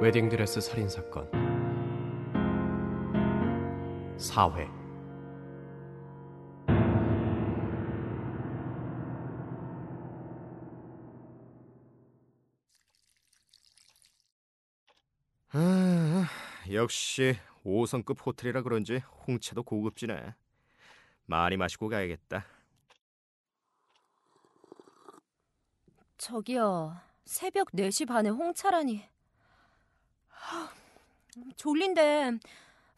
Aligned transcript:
웨딩드레스 0.00 0.60
살인 0.60 0.88
사건 0.88 1.28
4회 4.16 4.78
아, 15.50 16.28
역시 16.70 17.34
5성급 17.64 18.24
호텔이라 18.24 18.62
그런지 18.62 19.02
홍차도 19.26 19.64
고급지네. 19.64 20.34
많이 21.26 21.56
마시고 21.56 21.88
가야겠다. 21.88 22.44
저기요, 26.18 26.96
새벽 27.24 27.72
4시 27.72 28.06
반에 28.06 28.28
홍차라니. 28.28 29.17
하, 30.40 30.70
졸린데 31.56 32.38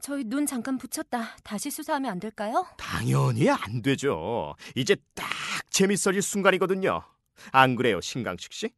저희 0.00 0.24
눈 0.24 0.46
잠깐 0.46 0.78
붙였다 0.78 1.36
다시 1.42 1.70
수사하면 1.70 2.10
안 2.10 2.20
될까요? 2.20 2.66
당연히 2.76 3.48
안 3.50 3.82
되죠. 3.82 4.54
이제 4.74 4.96
딱 5.14 5.26
재밌어질 5.70 6.22
순간이거든요. 6.22 7.02
안 7.52 7.76
그래요, 7.76 8.00
신강식 8.00 8.52
씨? 8.52 8.70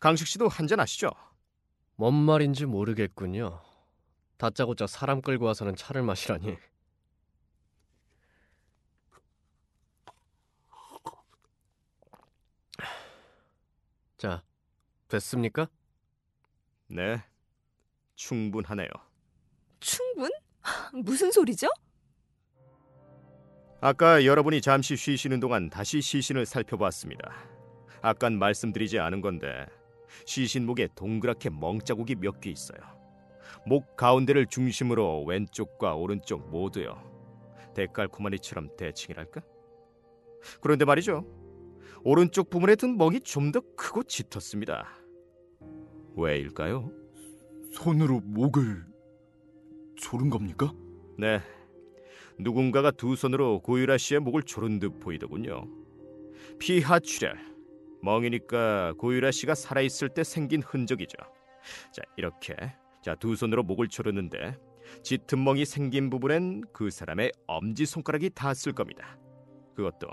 강식 0.00 0.26
씨도 0.26 0.48
한잔 0.48 0.80
하시죠. 0.80 1.10
뭔 1.96 2.14
말인지 2.14 2.66
모르겠군요. 2.66 3.60
다짜고짜 4.36 4.86
사람 4.86 5.20
끌고 5.20 5.46
와서는 5.46 5.76
차를 5.76 6.02
마시라니. 6.02 6.56
자, 14.16 14.42
됐습니까? 15.08 15.68
네, 16.88 17.22
충분하네요. 18.18 18.88
충분? 19.80 20.30
무슨 21.04 21.30
소리죠? 21.30 21.68
아까 23.80 24.24
여러분이 24.24 24.60
잠시 24.60 24.96
쉬시는 24.96 25.38
동안 25.38 25.70
다시 25.70 26.00
시신을 26.00 26.44
살펴봤습니다. 26.46 27.32
아깐 28.02 28.38
말씀드리지 28.38 28.98
않은 28.98 29.20
건데 29.20 29.66
시신 30.26 30.66
목에 30.66 30.88
동그랗게 30.96 31.50
멍자국이 31.50 32.16
몇 32.16 32.40
개 32.40 32.50
있어요. 32.50 32.80
목 33.66 33.96
가운데를 33.96 34.46
중심으로 34.46 35.24
왼쪽과 35.24 35.94
오른쪽 35.94 36.50
모두요. 36.50 37.00
데칼코마니처럼 37.74 38.76
대칭이랄까? 38.76 39.40
그런데 40.60 40.84
말이죠. 40.84 41.24
오른쪽 42.04 42.50
부분에 42.50 42.74
든 42.74 42.96
멍이 42.98 43.20
좀 43.20 43.52
더 43.52 43.60
크고 43.76 44.02
짙었습니다. 44.04 44.88
왜일까요? 46.16 46.90
손으로 47.70 48.20
목을 48.20 48.84
조른 49.96 50.30
겁니까? 50.30 50.72
네. 51.18 51.40
누군가가 52.38 52.90
두 52.90 53.16
손으로 53.16 53.60
고유라 53.60 53.98
씨의 53.98 54.20
목을 54.20 54.42
조른 54.42 54.78
듯 54.78 55.00
보이더군요. 55.00 55.66
피하 56.58 56.98
출혈. 57.00 57.36
멍이니까 58.02 58.94
고유라 58.98 59.32
씨가 59.32 59.54
살아있을 59.54 60.10
때 60.10 60.22
생긴 60.22 60.62
흔적이죠. 60.62 61.16
자, 61.92 62.02
이렇게. 62.16 62.54
자, 63.02 63.14
두 63.16 63.34
손으로 63.34 63.64
목을 63.64 63.88
조르는데 63.88 64.56
짙은 65.02 65.42
멍이 65.42 65.64
생긴 65.64 66.10
부분엔 66.10 66.62
그 66.72 66.90
사람의 66.90 67.32
엄지 67.46 67.86
손가락이 67.86 68.30
닿았을 68.30 68.72
겁니다. 68.72 69.18
그것도 69.74 70.08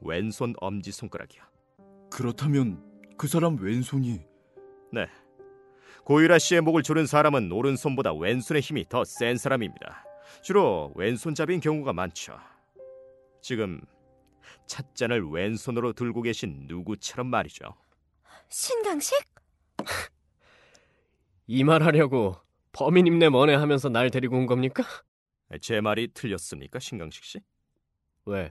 왼손 0.00 0.54
엄지 0.60 0.92
손가락이요. 0.92 1.42
그렇다면 2.10 2.82
그 3.16 3.26
사람 3.28 3.56
왼손이 3.58 4.20
네. 4.92 5.06
고유라 6.04 6.38
씨의 6.38 6.60
목을 6.60 6.82
조른 6.82 7.06
사람은 7.06 7.50
오른손보다 7.52 8.12
왼손의 8.14 8.62
힘이 8.62 8.88
더 8.88 9.04
센 9.04 9.36
사람입니다. 9.36 10.04
주로 10.42 10.92
왼손잡이인 10.96 11.60
경우가 11.60 11.92
많죠. 11.92 12.38
지금 13.42 13.80
찻잔을 14.66 15.28
왼손으로 15.28 15.92
들고 15.92 16.22
계신 16.22 16.64
누구처럼 16.68 17.26
말이죠. 17.28 17.74
신강식? 18.48 19.16
이 21.48 21.62
말 21.64 21.82
하려고 21.82 22.36
범인임내 22.72 23.28
뭐네 23.28 23.54
하면서 23.54 23.88
날 23.88 24.10
데리고 24.10 24.36
온 24.36 24.46
겁니까? 24.46 24.82
제 25.60 25.80
말이 25.80 26.08
틀렸습니까, 26.12 26.78
신강식 26.80 27.24
씨? 27.24 27.40
왜? 28.24 28.50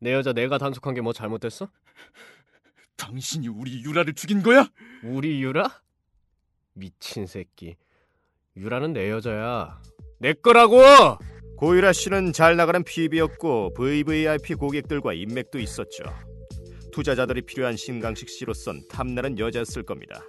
내 0.00 0.12
여자 0.12 0.32
내가 0.32 0.58
단속한 0.58 0.94
게 0.94 1.00
뭐 1.00 1.12
잘못됐어? 1.12 1.68
당신이 2.96 3.48
우리 3.48 3.82
유라를 3.82 4.14
죽인 4.14 4.42
거야? 4.42 4.68
우리 5.02 5.42
유라? 5.42 5.82
미친 6.82 7.26
새끼. 7.26 7.76
유라는 8.56 8.92
내 8.92 9.10
여자야. 9.10 9.80
내 10.18 10.32
거라고! 10.32 10.78
고유라 11.56 11.92
씨는 11.92 12.32
잘 12.32 12.56
나가는 12.56 12.82
PB였고 12.84 13.74
VVIP 13.74 14.54
고객들과 14.54 15.12
인맥도 15.12 15.58
있었죠. 15.58 16.04
투자자들이 16.92 17.42
필요한 17.42 17.76
신강식 17.76 18.28
씨로선 18.28 18.82
탐나는 18.88 19.38
여자였을 19.38 19.82
겁니다. 19.82 20.22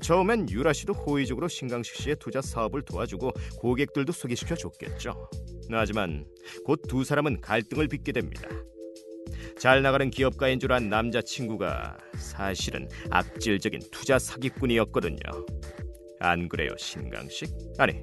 처음엔 0.00 0.48
유라 0.48 0.72
씨도 0.72 0.92
호의적으로 0.92 1.48
신강식 1.48 1.96
씨의 1.96 2.16
투자 2.20 2.40
사업을 2.40 2.82
도와주고 2.82 3.32
고객들도 3.58 4.12
소개시켜 4.12 4.54
줬겠죠. 4.54 5.28
하지만 5.72 6.24
곧 6.64 6.82
두 6.88 7.02
사람은 7.02 7.40
갈등을 7.40 7.88
빚게 7.88 8.12
됩니다. 8.12 8.48
잘 9.58 9.82
나가는 9.82 10.08
기업가인 10.10 10.58
줄 10.60 10.72
안 10.72 10.88
남자친구가 10.88 11.98
사실은 12.16 12.88
악질적인 13.10 13.80
투자 13.90 14.18
사기꾼이었거든요. 14.18 15.18
안 16.20 16.48
그래요, 16.48 16.70
신강식? 16.78 17.50
아니, 17.78 18.02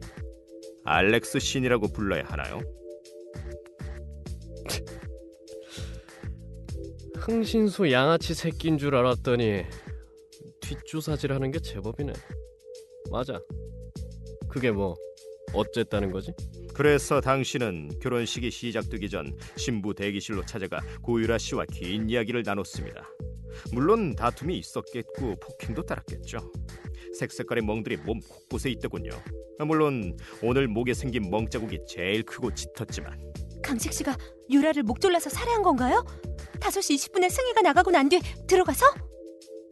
알렉스 0.84 1.40
신이라고 1.40 1.94
불러야 1.94 2.24
하나요? 2.26 2.60
흥신소 7.16 7.92
양아치 7.92 8.34
새끼인 8.34 8.78
줄 8.78 8.96
알았더니 8.96 9.64
뒷조사질하는 10.62 11.52
게 11.52 11.60
제법이네. 11.60 12.14
맞아. 13.12 13.40
그게 14.50 14.72
뭐 14.72 14.96
어쨌다는 15.54 16.12
거지? 16.12 16.34
그래서 16.74 17.22
당신은 17.22 18.00
결혼식이 18.00 18.50
시작되기 18.50 19.10
전 19.10 19.38
신부 19.58 19.94
대기실로 19.94 20.46
찾아가 20.46 20.80
고유라 21.02 21.38
씨와 21.38 21.66
긴 21.66 22.10
이야기를 22.10 22.44
나눴습니다. 22.46 23.10
물론 23.74 24.16
다툼이 24.16 24.58
있었겠고 24.58 25.36
폭행도 25.40 25.84
따랐겠죠. 25.84 26.52
색색깔의 27.14 27.64
멍들이 27.64 27.98
몸 27.98 28.20
곳곳에 28.20 28.70
있더군요. 28.72 29.12
물론 29.66 30.16
오늘 30.44 30.68
목에 30.68 30.94
생긴 30.94 31.30
멍 31.30 31.48
자국이 31.48 31.80
제일 31.88 32.24
크고 32.24 32.54
짙었지만 32.54 33.20
강식 33.64 33.92
씨가 33.94 34.16
유라를 34.50 34.84
목 34.84 35.02
졸라서 35.02 35.30
살해한 35.30 35.62
건가요? 35.64 36.06
5시 36.60 36.96
20분에 37.12 37.30
승희가 37.30 37.62
나가고 37.62 37.92
난 37.92 38.08
뒤에 38.10 38.20
들어가서? 38.48 38.86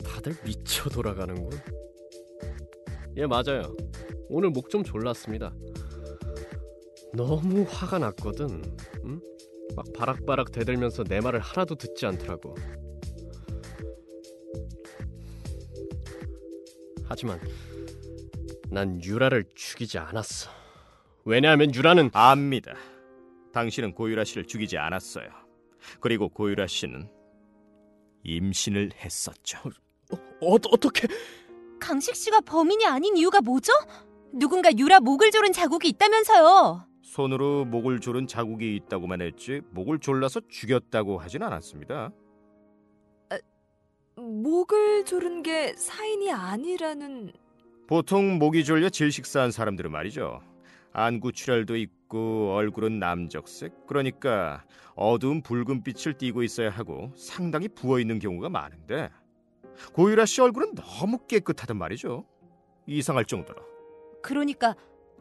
다들 0.04 0.36
미쳐 0.44 0.90
돌아가는군. 0.90 1.50
예, 3.18 3.26
맞아요. 3.26 3.76
오늘 4.28 4.50
목 4.50 4.70
좀 4.70 4.84
졸랐습니다. 4.84 5.54
너무 7.14 7.66
화가 7.68 8.00
났거든. 8.00 8.62
응? 9.06 9.22
막 9.76 9.86
바락바락 9.96 10.52
대들면서 10.52 11.04
내 11.04 11.22
말을 11.22 11.40
하나도 11.40 11.76
듣지 11.76 12.06
않더라고. 12.06 12.56
하지만 17.08 17.40
난 18.70 19.02
유라를 19.04 19.46
죽이지 19.56 19.98
않았어. 20.00 20.50
왜냐하면 21.24 21.74
유라는 21.74 22.10
압니다. 22.14 22.74
당신은 23.54 23.94
고유라 23.94 24.24
씨를 24.24 24.46
죽이지 24.46 24.78
않았어요. 24.78 25.28
그리고 26.00 26.30
고유라 26.30 26.68
씨는 26.68 27.10
임신을 28.24 28.92
했었죠. 28.96 29.60
어, 30.12 30.56
어떻게 30.72 31.08
강식 31.80 32.16
씨가 32.16 32.42
범인이 32.42 32.86
아닌 32.86 33.16
이유가 33.18 33.42
뭐죠? 33.42 33.72
누군가 34.34 34.70
유라 34.78 35.00
목을 35.00 35.32
조른 35.32 35.54
자국이 35.54 35.88
있다면서요. 35.90 36.88
손으로 37.04 37.66
목을 37.66 38.00
조른 38.02 38.28
자국이 38.28 38.76
있다고만 38.76 39.22
했지 39.22 39.62
목을 39.72 40.00
졸라서 40.00 40.42
죽였다고 40.50 41.20
하진 41.20 41.44
않았습니다. 41.44 42.12
목을 44.18 45.06
조른 45.06 45.44
게 45.44 45.74
사인이 45.76 46.32
아니라는 46.32 47.34
보통 47.88 48.38
목이 48.38 48.64
졸려 48.64 48.90
질식사한 48.90 49.52
사람들은 49.52 49.92
말이죠. 49.92 50.42
안구 50.94 51.34
출혈도 51.34 51.76
있고 51.76 52.54
얼굴은 52.56 53.00
남적색 53.00 53.86
그러니까 53.86 54.64
어두운 54.96 55.42
붉은 55.42 55.84
빛을 55.84 56.18
띠고 56.18 56.44
있어야 56.44 56.70
하고 56.70 57.12
상당히 57.16 57.68
부어 57.68 58.00
있는 58.00 58.18
경우가 58.20 58.50
많은데 58.50 59.10
고유라 59.94 60.26
씨 60.26 60.42
얼굴은 60.42 60.76
너무 60.76 61.20
깨끗하단 61.28 61.78
말이죠. 61.78 62.26
이상할 62.88 63.26
정도로 63.26 63.62
그러니까 64.24 64.76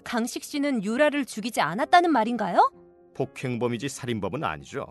강식 0.04 0.44
씨는 0.44 0.84
유라를 0.84 1.24
죽이지 1.24 1.60
않았다는 1.60 2.12
말인가요? 2.12 2.70
폭행범이지 3.14 3.88
살인범은 3.88 4.44
아니죠. 4.44 4.86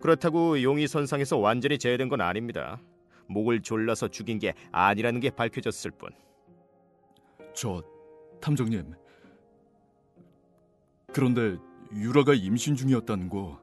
그렇다고 0.00 0.62
용의 0.62 0.88
선상에서 0.88 1.36
완전히 1.36 1.78
제외된 1.78 2.08
건 2.08 2.22
아닙니다. 2.22 2.80
목을 3.28 3.62
졸라서 3.62 4.08
죽인 4.08 4.38
게 4.38 4.54
아니라는 4.72 5.20
게 5.20 5.30
밝혀졌을 5.30 5.90
뿐. 5.90 6.10
저 7.54 7.82
탐정님. 8.40 8.94
그런데 11.12 11.56
유라가 11.92 12.34
임신 12.34 12.74
중이었다는 12.74 13.28
거 13.28 13.60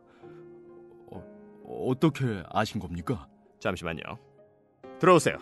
어, 1.07 1.23
어떻게 1.65 2.43
아신 2.49 2.79
겁니까? 2.79 3.27
잠시만요. 3.59 4.01
들어오세요. 4.99 5.37